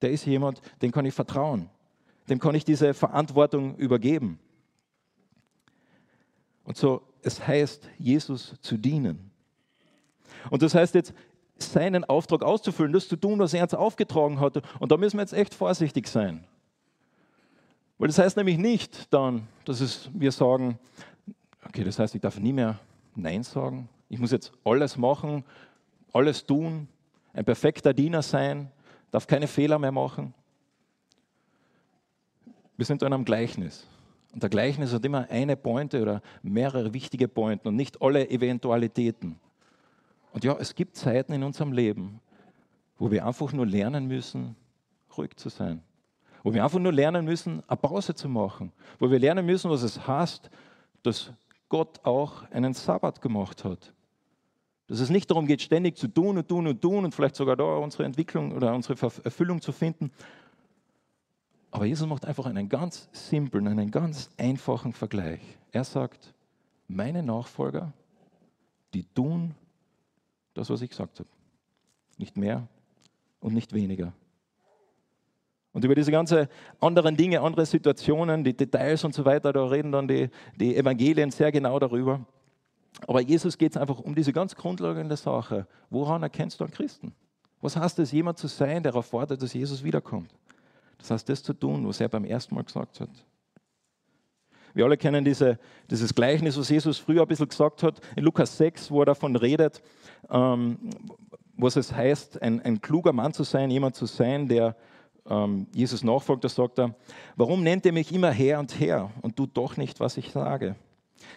[0.01, 1.69] Der ist jemand, dem kann ich vertrauen.
[2.29, 4.39] Dem kann ich diese Verantwortung übergeben.
[6.63, 9.31] Und so, es heißt, Jesus zu dienen.
[10.49, 11.13] Und das heißt jetzt,
[11.57, 14.61] seinen Auftrag auszufüllen, das zu tun, was er uns aufgetragen hat.
[14.79, 16.43] Und da müssen wir jetzt echt vorsichtig sein.
[17.97, 20.77] Weil das heißt nämlich nicht dann, dass es, wir sagen,
[21.65, 22.79] okay, das heißt, ich darf nie mehr
[23.15, 23.89] Nein sagen.
[24.09, 25.43] Ich muss jetzt alles machen,
[26.13, 26.87] alles tun,
[27.33, 28.71] ein perfekter Diener sein,
[29.11, 30.33] darf keine Fehler mehr machen.
[32.77, 33.87] Wir sind in einem Gleichnis.
[34.33, 39.39] Und der Gleichnis hat immer eine Pointe oder mehrere wichtige Pointen und nicht alle Eventualitäten.
[40.31, 42.19] Und ja, es gibt Zeiten in unserem Leben,
[42.99, 44.55] wo wir einfach nur lernen müssen,
[45.17, 45.81] ruhig zu sein.
[46.43, 48.71] Wo wir einfach nur lernen müssen, eine Pause zu machen.
[48.99, 50.49] Wo wir lernen müssen, was es heißt,
[51.03, 51.31] dass
[51.69, 53.93] Gott auch einen Sabbat gemacht hat.
[54.87, 57.57] Dass es nicht darum geht, ständig zu tun und tun und tun und vielleicht sogar
[57.57, 60.11] da unsere Entwicklung oder unsere Erfüllung zu finden.
[61.71, 65.41] Aber Jesus macht einfach einen ganz simplen, einen ganz einfachen Vergleich.
[65.71, 66.33] Er sagt,
[66.87, 67.91] meine Nachfolger,
[68.93, 69.53] die tun
[70.53, 71.29] das, was ich gesagt habe.
[72.17, 72.67] Nicht mehr
[73.41, 74.13] und nicht weniger.
[75.73, 76.47] Und über diese ganzen
[76.79, 81.29] anderen Dinge, andere Situationen, die Details und so weiter, da reden dann die, die Evangelien
[81.29, 82.25] sehr genau darüber.
[83.05, 85.67] Aber Jesus geht es einfach um diese ganz grundlegende Sache.
[85.89, 87.13] Woran erkennst du einen Christen?
[87.61, 90.33] Was heißt es, jemand zu sein, der wartet, dass Jesus wiederkommt?
[90.97, 93.09] Das heißt, das zu tun, was er beim ersten Mal gesagt hat.
[94.73, 95.57] Wir alle kennen diese,
[95.89, 99.35] dieses Gleichnis, was Jesus früher ein bisschen gesagt hat, in Lukas 6, wo er davon
[99.35, 99.81] redet,
[100.29, 100.77] ähm,
[101.55, 104.75] was es heißt, ein, ein kluger Mann zu sein, jemand zu sein, der
[105.27, 106.95] ähm, Jesus nachfolgt, da sagt er,
[107.35, 110.75] warum nennt ihr mich immer Herr und Herr und tut doch nicht, was ich sage?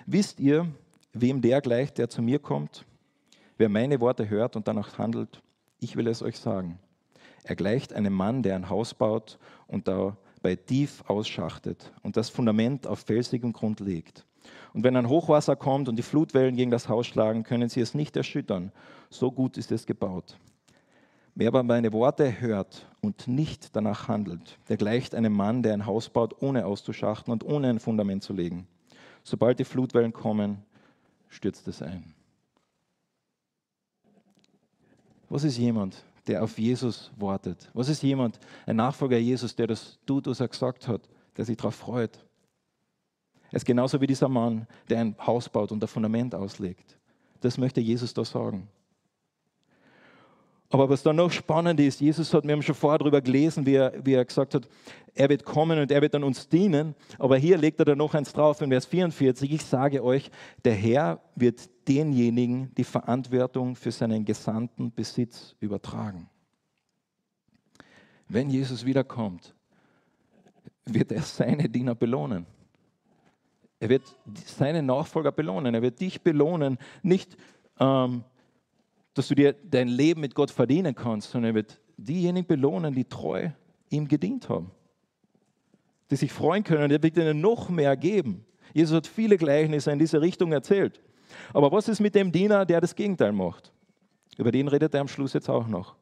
[0.04, 0.66] Wisst ihr,
[1.12, 2.84] wem der gleicht, der zu mir kommt?
[3.58, 5.42] Wer meine Worte hört und danach handelt,
[5.80, 6.78] ich will es euch sagen.
[7.44, 12.86] Er gleicht einem Mann, der ein Haus baut und dabei tief ausschachtet und das Fundament
[12.86, 14.26] auf felsigem Grund legt.
[14.72, 17.94] Und wenn ein Hochwasser kommt und die Flutwellen gegen das Haus schlagen, können sie es
[17.94, 18.72] nicht erschüttern.
[19.08, 20.38] So gut ist es gebaut.
[21.34, 25.86] Wer aber meine Worte hört und nicht danach handelt, der gleicht einem Mann, der ein
[25.86, 28.66] Haus baut, ohne auszuschachten und ohne ein Fundament zu legen.
[29.22, 30.64] Sobald die Flutwellen kommen,
[31.30, 32.14] stürzt es ein.
[35.30, 37.70] Was ist jemand, der auf Jesus wartet?
[37.72, 41.56] Was ist jemand, ein Nachfolger Jesus, der das tut, was er gesagt hat, der sich
[41.56, 42.18] darauf freut?
[43.50, 46.98] Er ist genauso wie dieser Mann, der ein Haus baut und ein Fundament auslegt.
[47.40, 48.68] Das möchte Jesus da sagen.
[50.72, 53.74] Aber was dann noch spannend ist, Jesus hat, wir haben schon vorher darüber gelesen, wie
[53.74, 54.68] er, wie er gesagt hat,
[55.14, 56.94] er wird kommen und er wird dann uns dienen.
[57.18, 59.50] Aber hier legt er dann noch eins drauf in Vers 44.
[59.50, 60.30] Ich sage euch,
[60.64, 66.30] der Herr wird denjenigen die Verantwortung für seinen gesandten Besitz übertragen.
[68.28, 69.56] Wenn Jesus wiederkommt,
[70.84, 72.46] wird er seine Diener belohnen.
[73.80, 74.02] Er wird
[74.44, 75.74] seine Nachfolger belohnen.
[75.74, 77.36] Er wird dich belohnen, nicht
[77.80, 78.22] ähm,
[79.14, 83.04] dass du dir dein Leben mit Gott verdienen kannst, sondern er wird diejenigen belohnen, die
[83.04, 83.50] treu
[83.90, 84.70] ihm gedient haben,
[86.10, 86.90] die sich freuen können.
[86.90, 88.44] Er wird ihnen noch mehr geben.
[88.72, 91.00] Jesus hat viele Gleichnisse in diese Richtung erzählt.
[91.52, 93.72] Aber was ist mit dem Diener, der das Gegenteil macht?
[94.36, 95.96] Über den redet er am Schluss jetzt auch noch.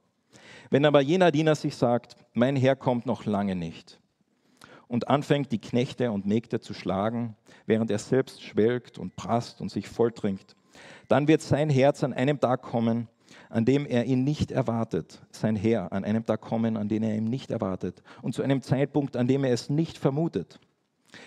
[0.71, 3.99] Wenn aber jener Diener sich sagt, mein Herr kommt noch lange nicht,
[4.89, 9.71] und anfängt, die Knechte und Mägde zu schlagen, während er selbst schwelgt und prasst und
[9.71, 10.57] sich volltrinkt.
[11.09, 13.09] Dann wird sein Herz an einem Tag kommen,
[13.51, 17.15] an dem er ihn nicht erwartet, sein Herr an einem Tag kommen, an dem er
[17.15, 20.61] ihn nicht erwartet und zu einem Zeitpunkt, an dem er es nicht vermutet.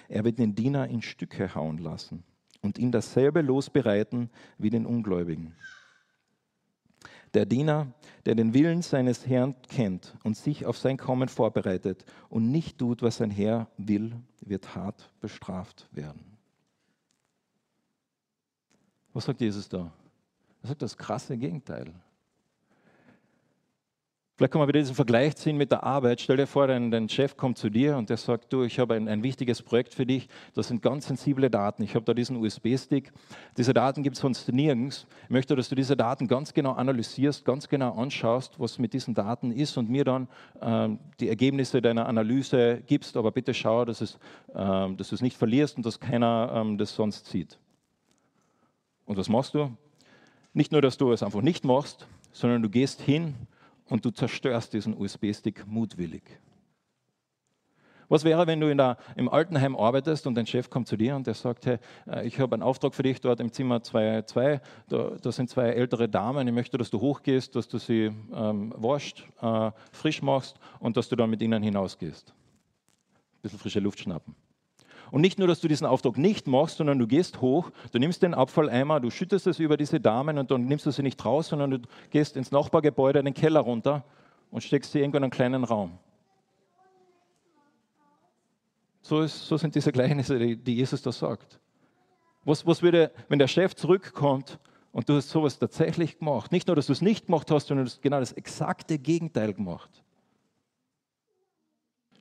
[0.08, 2.24] Er wird den Diener in Stücke hauen lassen
[2.62, 5.56] und ihn dasselbe losbereiten wie den Ungläubigen.
[7.34, 7.88] Der Diener,
[8.26, 13.02] der den Willen seines Herrn kennt und sich auf sein Kommen vorbereitet und nicht tut,
[13.02, 16.31] was sein Herr will, wird hart bestraft werden.
[19.13, 19.91] Was sagt Jesus da?
[20.63, 21.93] Er sagt das krasse Gegenteil.
[24.41, 26.19] Vielleicht kann man wieder diesen Vergleich ziehen mit der Arbeit.
[26.19, 28.95] Stell dir vor, dein, dein Chef kommt zu dir und der sagt, du, ich habe
[28.95, 30.30] ein, ein wichtiges Projekt für dich.
[30.56, 31.84] Das sind ganz sensible Daten.
[31.84, 33.12] Ich habe da diesen USB-Stick.
[33.56, 35.06] Diese Daten gibt es sonst nirgends.
[35.26, 39.13] Ich möchte, dass du diese Daten ganz genau analysierst, ganz genau anschaust, was mit diesen
[39.13, 40.28] Daten ist und mir dann
[40.60, 43.17] ähm, die Ergebnisse deiner Analyse gibst.
[43.17, 44.17] Aber bitte schau, dass, es,
[44.56, 47.60] ähm, dass du es nicht verlierst und dass keiner ähm, das sonst sieht.
[49.12, 49.69] Und was machst du?
[50.54, 53.36] Nicht nur, dass du es einfach nicht machst, sondern du gehst hin
[53.89, 56.24] und du zerstörst diesen USB-Stick mutwillig.
[58.08, 61.28] Was wäre, wenn du der, im Altenheim arbeitest und dein Chef kommt zu dir und
[61.28, 65.10] der sagt, hey, äh, ich habe einen Auftrag für dich dort im Zimmer 2.2, da,
[65.21, 69.28] da, sind zwei ältere Damen, ich möchte, dass du hochgehst, dass du sie ähm, wascht,
[69.41, 72.30] äh, frisch machst und dass du dann mit ihnen hinausgehst.
[72.30, 74.38] Ein bisschen frische Luft schnappen.
[75.12, 78.24] Und nicht nur, dass du diesen Auftrag nicht machst, sondern du gehst hoch, du nimmst
[78.24, 81.50] den Abfalleimer, du schüttest es über diese Damen und dann nimmst du sie nicht raus,
[81.50, 84.06] sondern du gehst ins Nachbargebäude, in den Keller runter
[84.52, 85.97] und steckst sie irgendwo in einen kleinen Raum.
[89.02, 91.60] So, ist, so sind diese Gleichnisse, die, die Jesus da sagt.
[92.45, 94.60] Was, was würde, wenn der Chef zurückkommt
[94.93, 96.52] und du hast sowas tatsächlich gemacht?
[96.54, 99.54] Nicht nur, dass du es nicht gemacht hast, sondern du hast genau das exakte Gegenteil
[99.54, 100.01] gemacht.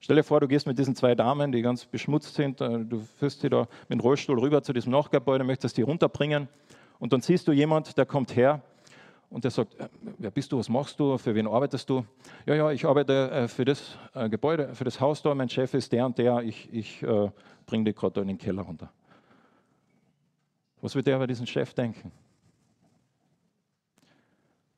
[0.02, 3.00] Stell dir vor, du gehst mit diesen zwei Damen, die ganz beschmutzt sind, äh, du
[3.18, 6.48] führst sie da mit dem Rollstuhl rüber zu diesem Nachgebäude, möchtest die runterbringen
[6.98, 8.62] und dann siehst du jemand, der kommt her
[9.28, 12.06] und der sagt, äh, wer bist du, was machst du, für wen arbeitest du?
[12.46, 13.98] Ja, ja, ich arbeite äh, für das
[14.30, 17.04] Gebäude, für das Haus da, mein Chef ist der und der, ich, ich
[17.66, 18.90] bringe dich gerade in den Keller runter.
[20.80, 22.10] Was wird der über diesen Chef denken?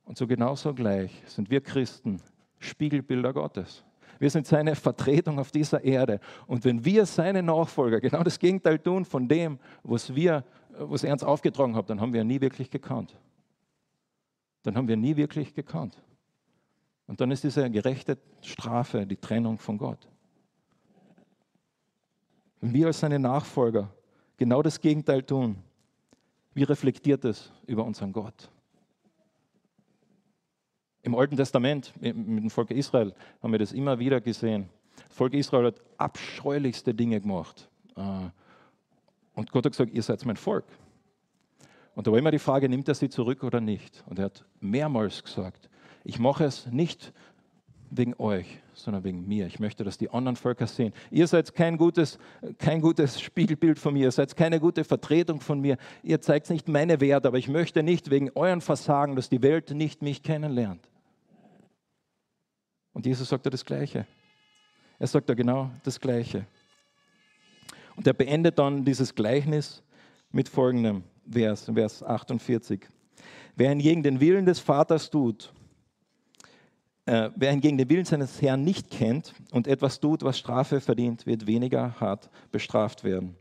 [0.04, 2.20] Und so genauso gleich sind wir Christen
[2.58, 3.84] Spiegelbilder Gottes.
[4.18, 6.20] Wir sind seine Vertretung auf dieser Erde.
[6.46, 10.44] Und wenn wir seine Nachfolger genau das Gegenteil tun von dem, was, wir,
[10.78, 13.16] was er uns aufgetragen hat, dann haben wir nie wirklich gekannt.
[14.62, 15.96] Dann haben wir nie wirklich gekannt.
[17.06, 20.08] Und dann ist diese gerechte Strafe die Trennung von Gott.
[22.60, 23.92] Wenn wir als seine Nachfolger
[24.36, 25.56] genau das Gegenteil tun,
[26.54, 28.50] wie reflektiert es über unseren Gott?
[31.02, 33.12] Im Alten Testament mit dem Volk Israel
[33.42, 34.68] haben wir das immer wieder gesehen.
[35.08, 37.68] Das Volk Israel hat abscheulichste Dinge gemacht.
[37.96, 38.30] Äh,
[39.34, 40.64] und Gott hat gesagt, ihr seid mein Volk.
[41.94, 44.04] Und da war immer die Frage, nimmt er sie zurück oder nicht?
[44.06, 45.68] Und er hat mehrmals gesagt,
[46.04, 47.12] ich mache es nicht
[47.90, 49.46] wegen euch, sondern wegen mir.
[49.46, 50.92] Ich möchte, dass die anderen Völker sehen.
[51.10, 52.18] Ihr seid kein gutes,
[52.58, 55.76] kein gutes Spiegelbild von mir, ihr seid keine gute Vertretung von mir.
[56.02, 59.70] Ihr zeigt nicht meine Werte, aber ich möchte nicht wegen euren Versagen, dass die Welt
[59.72, 60.88] nicht mich kennenlernt.
[62.92, 64.06] Und Jesus sagt da das Gleiche.
[64.98, 66.46] Er sagt da genau das Gleiche.
[67.96, 69.82] Und er beendet dann dieses Gleichnis
[70.30, 72.80] mit folgendem Vers, Vers 48.
[73.56, 75.52] Wer hingegen den Willen des Vaters tut,
[77.04, 81.26] äh, wer hingegen den Willen seines Herrn nicht kennt und etwas tut, was Strafe verdient,
[81.26, 83.36] wird weniger hart bestraft werden.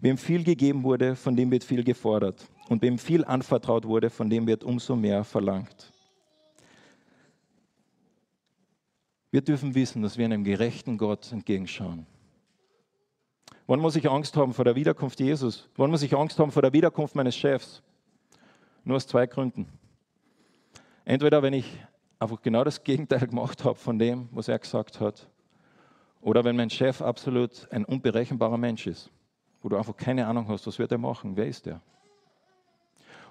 [0.00, 2.48] Wem viel gegeben wurde, von dem wird viel gefordert.
[2.68, 5.92] Und wem viel anvertraut wurde, von dem wird umso mehr verlangt.
[9.32, 12.06] Wir dürfen wissen, dass wir einem gerechten Gott entgegenschauen.
[13.66, 15.70] Wann muss ich Angst haben vor der Wiederkunft Jesus?
[15.76, 17.82] Wann muss ich Angst haben vor der Wiederkunft meines Chefs?
[18.84, 19.66] Nur aus zwei Gründen.
[21.06, 21.78] Entweder wenn ich
[22.18, 25.26] einfach genau das Gegenteil gemacht habe von dem, was er gesagt hat,
[26.20, 29.10] oder wenn mein Chef absolut ein unberechenbarer Mensch ist,
[29.62, 31.80] wo du einfach keine Ahnung hast, was wird er machen, wer ist er?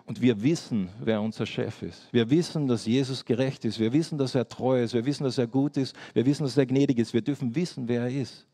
[0.05, 2.11] Und wir wissen, wer unser Chef ist.
[2.11, 3.79] Wir wissen, dass Jesus gerecht ist.
[3.79, 4.93] Wir wissen, dass er treu ist.
[4.93, 5.95] Wir wissen, dass er gut ist.
[6.13, 7.13] Wir wissen, dass er gnädig ist.
[7.13, 8.47] Wir dürfen wissen, wer er ist.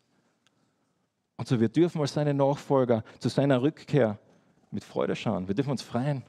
[1.37, 4.19] Und so wir dürfen als seine Nachfolger zu seiner Rückkehr
[4.71, 5.47] mit Freude schauen.
[5.47, 6.23] Wir dürfen uns freuen.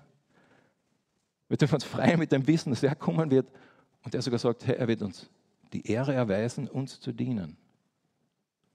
[1.49, 3.51] Wir dürfen uns freuen mit dem Wissen, dass er kommen wird
[4.05, 5.31] und er sogar sagt, hey, er wird uns
[5.73, 7.57] die Ehre erweisen, uns zu dienen.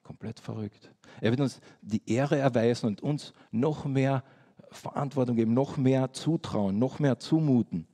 [0.01, 0.91] Komplett verrückt.
[1.21, 4.23] Er wird uns die Ehre erweisen und uns noch mehr
[4.75, 7.87] Verantwortung geben, noch mehr zutrauen, noch mehr zumuten.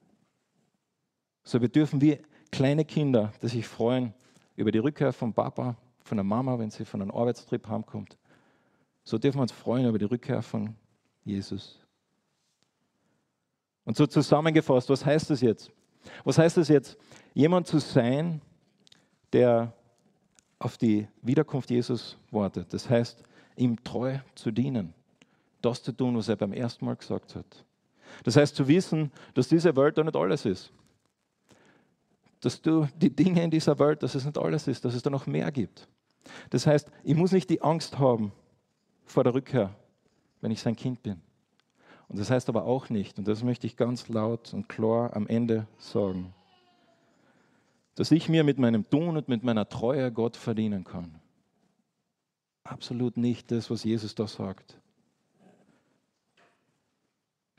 [1.43, 2.19] So, wir dürfen wie
[2.51, 4.13] kleine Kinder, die sich freuen
[4.55, 8.17] über die Rückkehr von Papa, von der Mama, wenn sie von einem Arbeitstrip heimkommt.
[9.03, 10.75] So dürfen wir uns freuen über die Rückkehr von
[11.23, 11.79] Jesus.
[13.85, 15.71] Und so zusammengefasst, was heißt das jetzt?
[16.23, 16.97] Was heißt das jetzt?
[17.33, 18.41] Jemand zu sein,
[19.33, 19.73] der
[20.59, 22.73] auf die Wiederkunft Jesus wartet.
[22.73, 23.23] Das heißt,
[23.55, 24.93] ihm treu zu dienen.
[25.61, 27.65] Das zu tun, was er beim ersten Mal gesagt hat.
[28.23, 30.71] Das heißt, zu wissen, dass diese Welt da nicht alles ist.
[32.41, 35.09] Dass du die Dinge in dieser Welt, dass es nicht alles ist, dass es da
[35.09, 35.87] noch mehr gibt.
[36.49, 38.31] Das heißt, ich muss nicht die Angst haben
[39.05, 39.75] vor der Rückkehr,
[40.41, 41.21] wenn ich sein Kind bin.
[42.07, 45.27] Und das heißt aber auch nicht, und das möchte ich ganz laut und klar am
[45.27, 46.33] Ende sagen,
[47.95, 51.19] dass ich mir mit meinem Tun und mit meiner Treue Gott verdienen kann.
[52.63, 54.79] Absolut nicht das, was Jesus da sagt.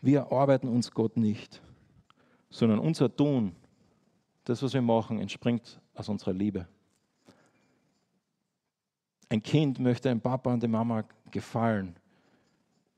[0.02, 1.60] Wir arbeiten uns Gott nicht,
[2.48, 3.54] sondern unser Tun,
[4.44, 6.66] das, was wir machen, entspringt aus unserer Liebe.
[9.28, 11.96] Ein Kind möchte dem Papa und der Mama gefallen,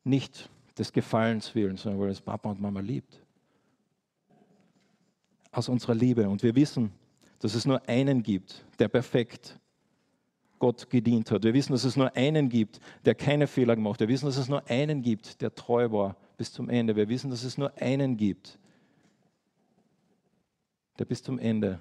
[0.04, 3.20] nicht des Gefallens willen, sondern weil es Papa und Mama liebt.
[5.50, 6.26] Aus unserer Liebe.
[6.28, 6.92] Und wir wissen,
[7.40, 9.58] dass es nur einen gibt, der perfekt
[10.58, 11.42] Gott gedient hat.
[11.42, 14.08] Wir wissen, dass es nur einen gibt, der keine Fehler gemacht hat.
[14.08, 16.96] Wir wissen, dass es nur einen gibt, der treu war bis zum Ende.
[16.96, 18.58] Wir wissen, dass es nur einen gibt,
[20.98, 21.80] der bis zum Ende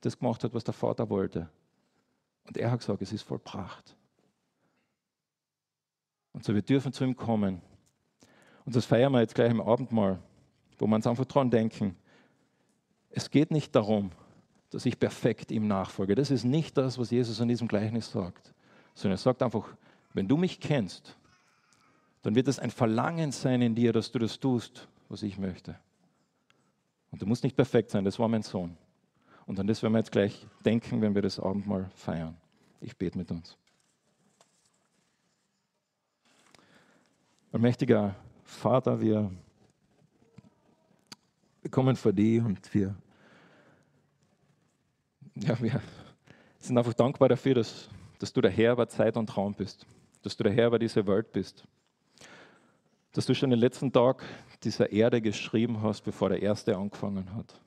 [0.00, 1.50] das gemacht hat, was der Vater wollte.
[2.46, 3.94] Und er hat gesagt, es ist vollbracht.
[6.32, 7.60] Und so, wir dürfen zu ihm kommen.
[8.64, 10.18] Und das feiern wir jetzt gleich im Abendmahl,
[10.78, 11.94] wo wir uns einfach dran denken.
[13.10, 14.12] Es geht nicht darum,
[14.70, 16.14] dass ich perfekt ihm nachfolge.
[16.14, 18.54] Das ist nicht das, was Jesus in diesem Gleichnis sagt,
[18.94, 19.76] sondern er sagt einfach,
[20.14, 21.18] wenn du mich kennst,
[22.24, 25.78] dann wird es ein Verlangen sein in dir, dass du das tust, was ich möchte.
[27.10, 28.78] Und du musst nicht perfekt sein, das war mein Sohn.
[29.44, 32.34] Und an das werden wir jetzt gleich denken, wenn wir das Abendmahl feiern.
[32.80, 33.58] Ich bete mit uns.
[37.52, 39.30] Allmächtiger Vater, wir
[41.70, 42.96] kommen vor dir und wir
[45.34, 45.78] ja, wir
[46.58, 49.86] sind einfach dankbar dafür, dass, dass du der Herr über Zeit und Raum bist,
[50.22, 51.66] dass du der Herr über diese Welt bist,
[53.14, 54.24] dass du schon den letzten Tag
[54.64, 57.60] dieser Erde geschrieben hast, bevor der erste angefangen hat,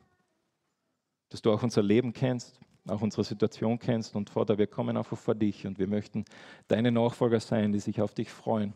[1.29, 5.17] dass du auch unser Leben kennst, auch unsere Situation kennst und Vater, wir kommen einfach
[5.17, 6.25] vor dich und wir möchten
[6.67, 8.73] deine Nachfolger sein, die sich auf dich freuen,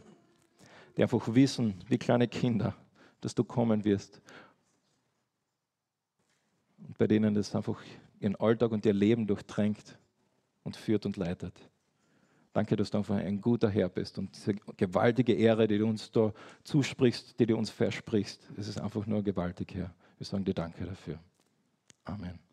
[0.96, 2.74] die einfach wissen, wie kleine Kinder,
[3.20, 4.22] dass du kommen wirst
[6.88, 7.82] und bei denen das einfach
[8.22, 9.98] ihren Alltag und ihr Leben durchdrängt
[10.64, 11.71] und führt und leitet.
[12.54, 16.12] Danke, dass du einfach ein guter Herr bist und diese gewaltige Ehre, die du uns
[16.12, 16.34] da
[16.64, 19.94] zusprichst, die du uns versprichst, es ist einfach nur gewaltig, Herr.
[20.18, 21.20] Wir sagen dir Danke dafür.
[22.04, 22.51] Amen.